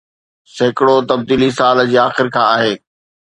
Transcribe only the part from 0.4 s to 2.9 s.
سيڪڙو تبديلي سال جي آخر کان آهي